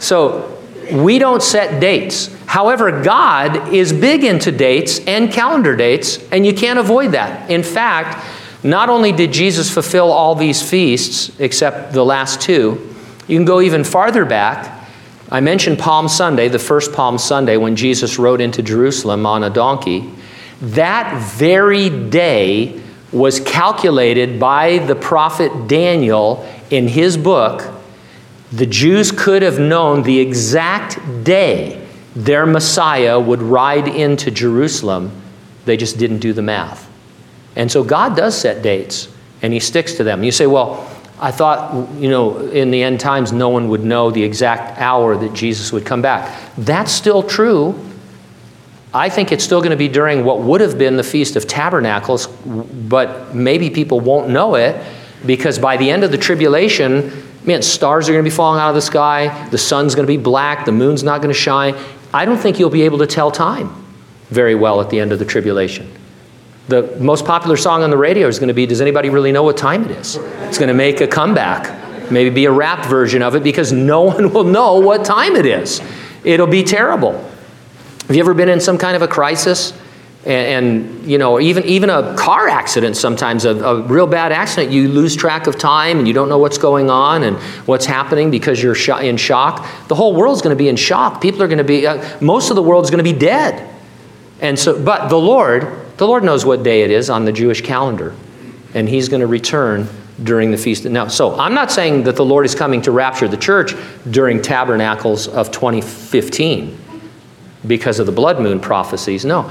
[0.00, 0.58] so
[0.92, 2.34] we don't set dates.
[2.46, 7.50] However, God is big into dates and calendar dates, and you can't avoid that.
[7.50, 8.24] In fact,
[8.62, 12.94] not only did Jesus fulfill all these feasts, except the last two,
[13.26, 14.88] you can go even farther back.
[15.30, 19.50] I mentioned Palm Sunday, the first Palm Sunday, when Jesus rode into Jerusalem on a
[19.50, 20.10] donkey.
[20.62, 22.80] That very day
[23.12, 27.77] was calculated by the prophet Daniel in his book.
[28.52, 35.12] The Jews could have known the exact day their Messiah would ride into Jerusalem.
[35.66, 36.90] They just didn't do the math.
[37.56, 39.08] And so God does set dates,
[39.42, 40.24] and He sticks to them.
[40.24, 40.88] You say, well,
[41.20, 45.16] I thought, you know, in the end times, no one would know the exact hour
[45.16, 46.40] that Jesus would come back.
[46.56, 47.78] That's still true.
[48.94, 51.46] I think it's still going to be during what would have been the Feast of
[51.46, 54.82] Tabernacles, but maybe people won't know it
[55.26, 58.68] because by the end of the tribulation, man, stars are going to be falling out
[58.68, 61.74] of the sky, the sun's going to be black, the moon's not going to shine.
[62.12, 63.74] I don't think you'll be able to tell time
[64.28, 65.90] very well at the end of the tribulation.
[66.68, 69.42] The most popular song on the radio is going to be Does anybody really know
[69.42, 70.16] what time it is?
[70.16, 74.02] It's going to make a comeback, maybe be a rap version of it because no
[74.12, 75.80] one will know what time it is.
[76.24, 77.12] It'll be terrible.
[78.06, 79.72] Have you ever been in some kind of a crisis?
[80.24, 84.72] And, and you know, even, even a car accident sometimes, a, a, real bad accident,
[84.72, 88.30] you lose track of time and you don't know what's going on and what's happening
[88.30, 89.66] because you're sh- in shock.
[89.86, 91.20] The whole world's going to be in shock.
[91.20, 93.74] People are going to be, uh, most of the world's going to be dead.
[94.40, 97.60] And so, but the Lord, the Lord knows what day it is on the Jewish
[97.60, 98.14] calendar,
[98.74, 99.88] and He's going to return
[100.22, 100.84] during the feast.
[100.84, 103.74] Now, so I'm not saying that the Lord is coming to rapture the church
[104.10, 106.78] during tabernacles of 2015
[107.66, 109.24] because of the blood moon prophecies.
[109.24, 109.50] No,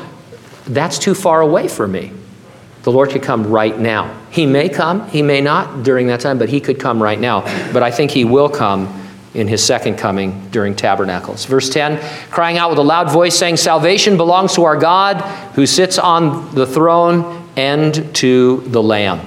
[0.67, 2.11] that's too far away for me.
[2.83, 4.17] The Lord could come right now.
[4.29, 7.41] He may come, He may not during that time, but He could come right now.
[7.73, 9.03] But I think He will come
[9.37, 11.45] in his second coming during tabernacles.
[11.45, 11.99] Verse 10
[12.31, 15.21] crying out with a loud voice, saying, Salvation belongs to our God
[15.53, 19.21] who sits on the throne and to the Lamb.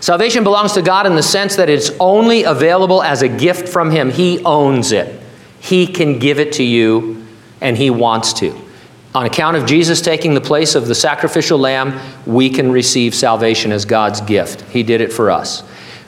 [0.00, 3.90] Salvation belongs to God in the sense that it's only available as a gift from
[3.90, 4.10] Him.
[4.10, 5.20] He owns it,
[5.60, 7.26] He can give it to you,
[7.60, 8.58] and He wants to.
[9.16, 13.72] On account of Jesus taking the place of the sacrificial lamb, we can receive salvation
[13.72, 14.60] as God's gift.
[14.70, 15.62] He did it for us.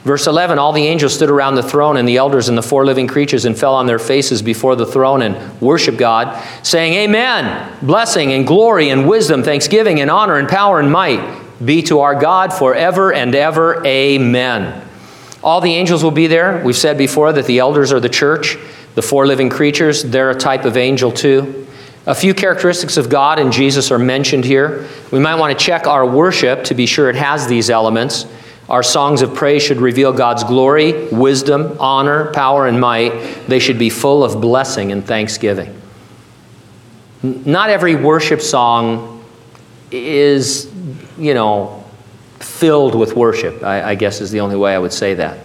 [0.04, 2.84] Verse 11 All the angels stood around the throne and the elders and the four
[2.84, 7.78] living creatures and fell on their faces before the throne and worshiped God, saying, Amen.
[7.80, 12.14] Blessing and glory and wisdom, thanksgiving and honor and power and might be to our
[12.14, 13.82] God forever and ever.
[13.86, 14.86] Amen.
[15.42, 16.62] All the angels will be there.
[16.62, 18.58] We've said before that the elders are the church.
[18.96, 21.64] The four living creatures, they're a type of angel too.
[22.08, 24.88] A few characteristics of God and Jesus are mentioned here.
[25.12, 28.24] We might want to check our worship to be sure it has these elements.
[28.70, 33.10] Our songs of praise should reveal God's glory, wisdom, honor, power, and might.
[33.46, 35.78] They should be full of blessing and thanksgiving.
[37.22, 39.22] Not every worship song
[39.90, 40.72] is,
[41.18, 41.84] you know,
[42.40, 45.40] filled with worship, I, I guess is the only way I would say that.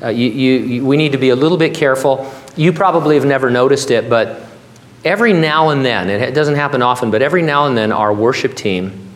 [0.00, 2.32] Uh, you, you, we need to be a little bit careful.
[2.54, 4.45] You probably have never noticed it, but
[5.06, 8.54] every now and then, it doesn't happen often, but every now and then, our worship
[8.54, 9.08] team,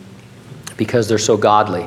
[0.77, 1.85] because they're so godly,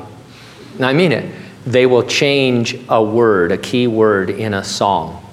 [0.75, 1.33] and I mean it,
[1.65, 5.25] they will change a word, a key word in a song,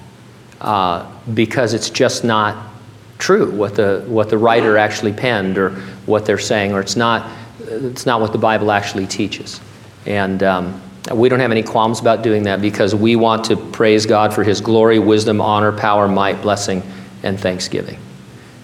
[0.59, 2.71] uh, because it's just not
[3.19, 5.69] true what the, what the writer actually penned or
[6.07, 9.61] what they're saying, or it's not, it's not what the Bible actually teaches.
[10.07, 10.81] And um,
[11.13, 14.43] we don't have any qualms about doing that because we want to praise God for
[14.43, 16.81] His glory, wisdom, honor, power, might, blessing,
[17.21, 17.99] and thanksgiving.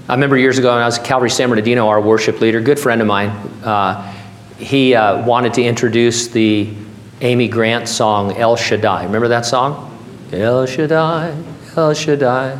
[0.09, 2.79] I remember years ago when I was at Calvary San Bernardino, our worship leader, good
[2.79, 3.29] friend of mine,
[3.63, 4.11] uh,
[4.57, 6.73] he uh, wanted to introduce the
[7.21, 9.03] Amy Grant song El Shaddai.
[9.03, 9.95] Remember that song?
[10.31, 11.37] El Shaddai,
[11.77, 12.59] El Shaddai,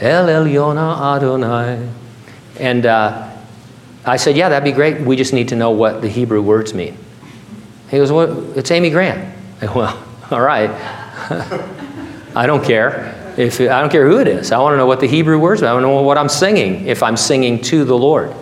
[0.00, 1.88] El Elyon Adonai.
[2.58, 3.30] And uh,
[4.04, 5.00] I said, Yeah, that'd be great.
[5.02, 6.98] We just need to know what the Hebrew words mean.
[7.92, 9.32] He goes, Well, it's Amy Grant.
[9.62, 10.70] I go, well, all right.
[12.34, 13.15] I don't care.
[13.36, 14.52] If I don't care who it is.
[14.52, 15.66] I want to know what the Hebrew words are.
[15.66, 18.34] I want to know what I'm singing if I'm singing to the Lord.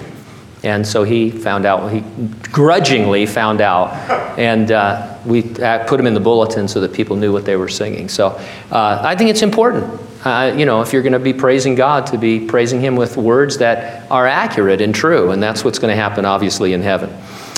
[0.62, 2.02] And so he found out, he
[2.50, 3.90] grudgingly found out,
[4.38, 7.68] and uh, we put him in the bulletin so that people knew what they were
[7.68, 8.08] singing.
[8.08, 8.28] So
[8.70, 12.06] uh, I think it's important, uh, you know, if you're going to be praising God,
[12.08, 15.94] to be praising Him with words that are accurate and true, and that's what's going
[15.94, 17.10] to happen, obviously, in heaven.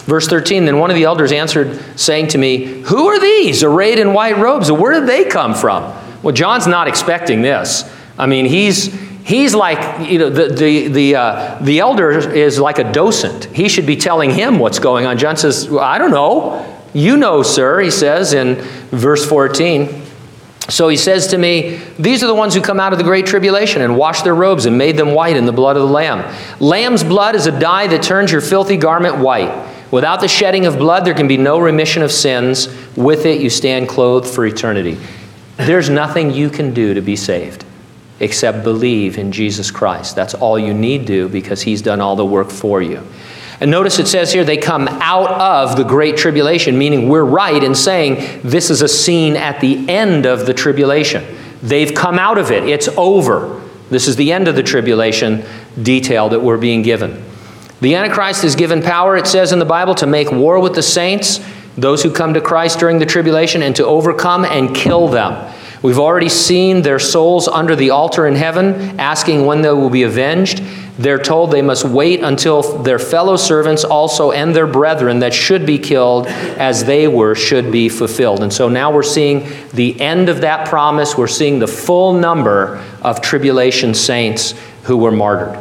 [0.07, 4.01] Verse 13 Then one of the elders answered, saying to me, Who are these arrayed
[4.01, 4.70] in white robes?
[4.72, 5.93] Where did they come from?
[6.23, 7.91] Well, John's not expecting this.
[8.19, 8.93] I mean, he's
[9.27, 13.47] he's like you know the the the, uh, the elder is like a docent.
[13.47, 15.19] He should be telling him what's going on.
[15.19, 16.73] John says well, i don't know.
[16.95, 18.55] You know sir he says in
[18.91, 20.05] verse 14
[20.71, 23.27] so he says to me these are the ones who come out of the great
[23.27, 26.25] tribulation and washed their robes and made them white in the blood of the lamb.
[26.59, 29.53] Lamb's blood is a dye that turns your filthy garment white.
[29.91, 32.69] Without the shedding of blood there can be no remission of sins.
[32.97, 34.99] With it you stand clothed for eternity
[35.57, 37.65] there's nothing you can do to be saved
[38.21, 40.17] except believe in Jesus Christ.
[40.17, 43.03] That's all you need to do because he's done all the work for you.
[43.61, 47.63] And notice it says here they come out of the great tribulation, meaning we're right
[47.63, 51.25] in saying this is a scene at the end of the tribulation.
[51.63, 53.63] They've come out of it, it's over.
[53.89, 55.45] This is the end of the tribulation
[55.81, 57.23] detail that we're being given.
[57.81, 60.83] The Antichrist is given power, it says in the Bible, to make war with the
[60.83, 61.39] saints,
[61.77, 65.53] those who come to Christ during the tribulation, and to overcome and kill them.
[65.83, 70.03] We've already seen their souls under the altar in heaven, asking when they will be
[70.03, 70.62] avenged.
[70.99, 75.66] They're told they must wait until their fellow servants also and their brethren that should
[75.66, 78.43] be killed as they were should be fulfilled.
[78.43, 81.18] And so now we're seeing the end of that promise.
[81.18, 84.55] We're seeing the full number of tribulation saints
[84.85, 85.59] who were martyred.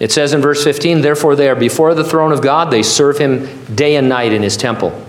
[0.00, 3.18] It says in verse 15, Therefore they are before the throne of God, they serve
[3.18, 5.06] him day and night in his temple.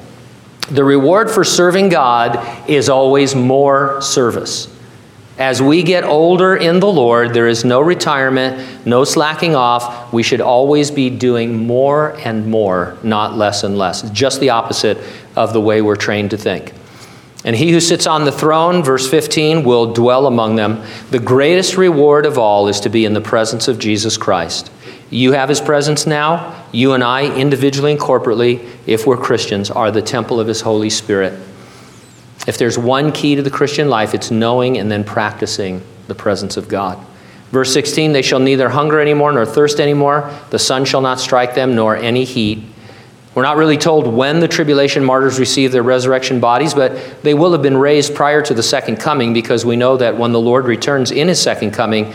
[0.70, 4.68] The reward for serving God is always more service.
[5.38, 10.14] As we get older in the Lord, there is no retirement, no slacking off.
[10.14, 14.07] We should always be doing more and more, not less and less.
[14.12, 14.97] Just the opposite
[15.36, 16.74] of the way we're trained to think.
[17.43, 20.84] And he who sits on the throne, verse 15, will dwell among them.
[21.09, 24.72] The greatest reward of all is to be in the presence of Jesus Christ.
[25.12, 26.66] You have his presence now.
[26.72, 30.89] You and I, individually and corporately, if we're Christians, are the temple of his Holy
[30.89, 31.34] Spirit.
[32.47, 36.55] If there's one key to the Christian life, it's knowing and then practicing the presence
[36.57, 36.97] of God.
[37.51, 40.34] Verse 16 They shall neither hunger anymore nor thirst anymore.
[40.49, 42.64] The sun shall not strike them, nor any heat.
[43.36, 47.51] We're not really told when the tribulation martyrs receive their resurrection bodies, but they will
[47.53, 50.66] have been raised prior to the second coming because we know that when the Lord
[50.66, 52.14] returns in his second coming,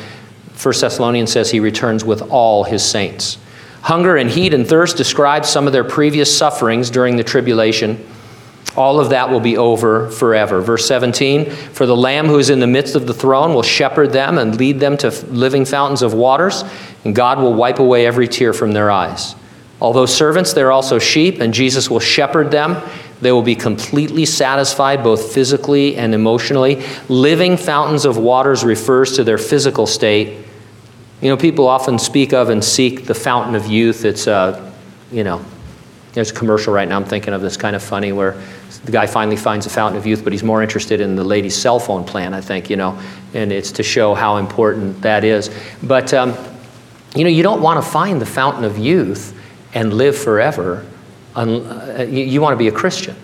[0.61, 3.39] 1 Thessalonians says he returns with all his saints.
[3.83, 8.05] Hunger and heat and thirst describe some of their previous sufferings during the tribulation.
[8.75, 10.61] All of that will be over forever.
[10.61, 14.13] Verse 17 For the Lamb who is in the midst of the throne will shepherd
[14.13, 16.65] them and lead them to living fountains of waters,
[17.05, 19.37] and God will wipe away every tear from their eyes.
[19.81, 22.83] Although servants, they're also sheep, and Jesus will shepherd them.
[23.21, 26.83] They will be completely satisfied both physically and emotionally.
[27.09, 30.46] Living fountains of waters refers to their physical state
[31.21, 34.05] you know, people often speak of and seek the fountain of youth.
[34.05, 34.73] It's, uh,
[35.11, 35.45] you know,
[36.13, 38.41] there's a commercial right now I'm thinking of that's kind of funny where
[38.85, 41.55] the guy finally finds a fountain of youth, but he's more interested in the lady's
[41.55, 42.99] cell phone plan, I think, you know,
[43.35, 45.51] and it's to show how important that is.
[45.83, 46.35] But um,
[47.15, 49.33] You know, you don't want to find the fountain of youth
[49.73, 50.85] and live forever.
[51.35, 53.17] Uh, you want to be a Christian.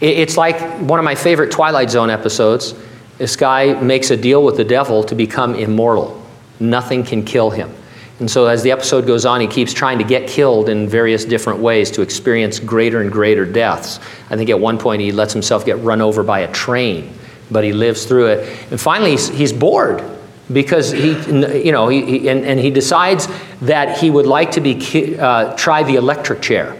[0.00, 2.74] It's like one of my favorite Twilight Zone episodes.
[3.18, 6.17] This guy makes a deal with the devil to become immortal.
[6.60, 7.72] Nothing can kill him.
[8.20, 11.24] And so, as the episode goes on, he keeps trying to get killed in various
[11.24, 14.00] different ways to experience greater and greater deaths.
[14.28, 17.12] I think at one point he lets himself get run over by a train,
[17.50, 18.72] but he lives through it.
[18.72, 20.02] And finally, he's, he's bored
[20.52, 21.10] because he,
[21.62, 23.28] you know, he, he, and, and he decides
[23.60, 26.76] that he would like to be, uh, try the electric chair.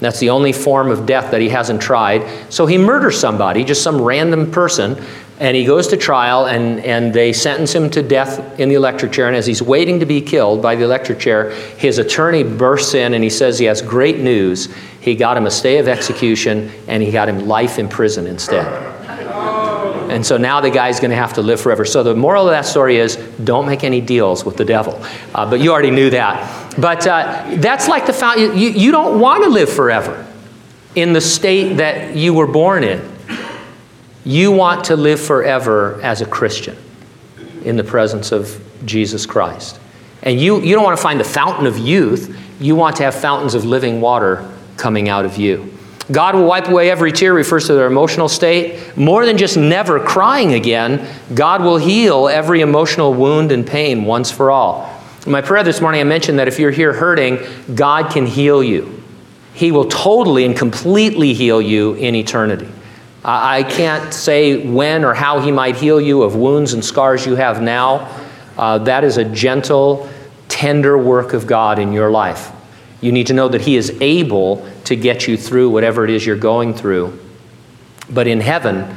[0.00, 2.52] That's the only form of death that he hasn't tried.
[2.52, 5.04] So he murders somebody, just some random person,
[5.40, 9.12] and he goes to trial, and, and they sentence him to death in the electric
[9.12, 9.28] chair.
[9.28, 13.14] And as he's waiting to be killed by the electric chair, his attorney bursts in
[13.14, 14.68] and he says he has great news.
[15.00, 18.66] He got him a stay of execution, and he got him life in prison instead.
[20.10, 21.84] And so now the guy's going to have to live forever.
[21.84, 25.00] So the moral of that story is don't make any deals with the devil.
[25.34, 26.80] Uh, but you already knew that.
[26.80, 28.40] But uh, that's like the found.
[28.40, 30.26] You, you don't want to live forever
[30.94, 33.17] in the state that you were born in.
[34.24, 36.76] You want to live forever as a Christian
[37.64, 39.80] in the presence of Jesus Christ.
[40.22, 43.14] And you, you don't want to find the fountain of youth, you want to have
[43.14, 45.72] fountains of living water coming out of you.
[46.10, 48.96] God will wipe away every tear refers to their emotional state.
[48.96, 54.30] More than just never crying again, God will heal every emotional wound and pain once
[54.30, 54.94] for all.
[55.26, 57.38] In my prayer this morning, I mentioned that if you're here hurting,
[57.74, 59.02] God can heal you.
[59.52, 62.68] He will totally and completely heal you in eternity.
[63.24, 67.34] I can't say when or how he might heal you of wounds and scars you
[67.34, 68.08] have now.
[68.56, 70.08] Uh, that is a gentle,
[70.48, 72.52] tender work of God in your life.
[73.00, 76.26] You need to know that he is able to get you through whatever it is
[76.26, 77.18] you're going through.
[78.10, 78.96] But in heaven,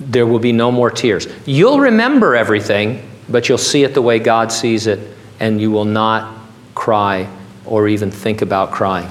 [0.00, 1.28] there will be no more tears.
[1.46, 5.84] You'll remember everything, but you'll see it the way God sees it, and you will
[5.84, 6.36] not
[6.74, 7.28] cry
[7.66, 9.08] or even think about crying.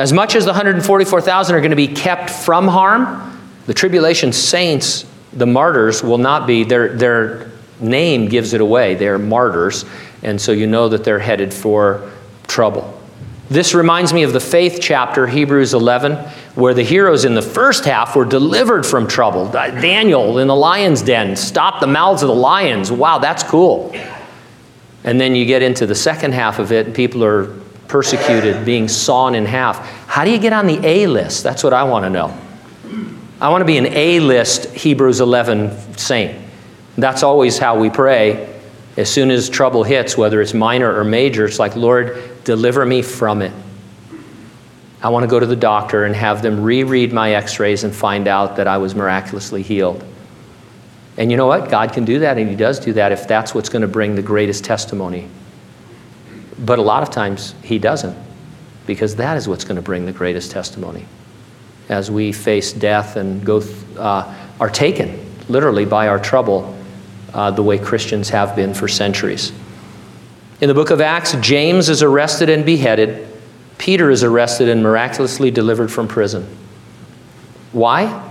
[0.00, 5.04] As much as the 144,000 are going to be kept from harm, the tribulation saints,
[5.34, 6.64] the martyrs, will not be.
[6.64, 8.94] Their, their name gives it away.
[8.94, 9.84] They're martyrs,
[10.22, 12.10] and so you know that they're headed for
[12.48, 12.98] trouble.
[13.50, 16.16] This reminds me of the faith chapter, Hebrews 11,
[16.54, 19.50] where the heroes in the first half were delivered from trouble.
[19.50, 22.90] Daniel in the lion's den stopped the mouths of the lions.
[22.90, 23.94] Wow, that's cool.
[25.04, 27.59] And then you get into the second half of it, and people are
[27.90, 29.84] persecuted, being sawn in half.
[30.06, 31.42] How do you get on the A list?
[31.42, 32.32] That's what I want to know.
[33.40, 36.40] I want to be an A list Hebrews 11 saint.
[36.96, 38.60] That's always how we pray.
[38.96, 43.02] As soon as trouble hits, whether it's minor or major, it's like, Lord, deliver me
[43.02, 43.52] from it.
[45.02, 47.92] I want to go to the doctor and have them reread my x rays and
[47.92, 50.04] find out that I was miraculously healed.
[51.16, 51.70] And you know what?
[51.70, 54.14] God can do that, and He does do that if that's what's going to bring
[54.14, 55.28] the greatest testimony
[56.60, 58.16] but a lot of times he doesn't,
[58.86, 61.06] because that is what's going to bring the greatest testimony.
[61.88, 63.62] As we face death and go,
[63.98, 66.76] uh, are taken literally by our trouble,
[67.32, 69.52] uh, the way Christians have been for centuries.
[70.60, 73.26] In the book of Acts, James is arrested and beheaded.
[73.78, 76.46] Peter is arrested and miraculously delivered from prison.
[77.72, 78.26] Why?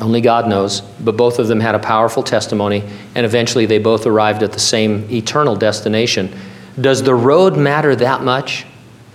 [0.00, 2.82] Only God knows, but both of them had a powerful testimony,
[3.14, 6.36] and eventually they both arrived at the same eternal destination
[6.80, 8.66] does the road matter that much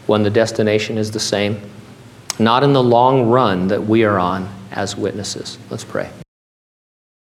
[0.07, 1.61] when the destination is the same?
[2.39, 5.57] Not in the long run that we are on as witnesses.
[5.69, 6.09] Let's pray.